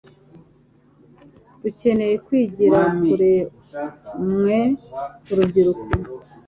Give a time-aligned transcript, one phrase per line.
[1.61, 3.33] Dukeneye kwigira kuri
[4.29, 4.59] mwe
[5.31, 5.85] urubyiruko